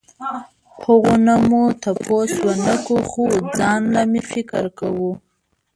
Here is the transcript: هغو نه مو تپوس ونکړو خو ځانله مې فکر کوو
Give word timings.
هغو 0.83 1.13
نه 1.25 1.35
مو 1.47 1.61
تپوس 1.81 2.31
ونکړو 2.47 2.97
خو 3.09 3.23
ځانله 3.57 4.01
مې 4.11 4.21
فکر 4.31 4.63
کوو 4.79 5.11